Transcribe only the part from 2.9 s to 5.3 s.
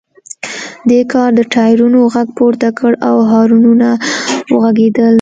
او هارنونه وغږیدل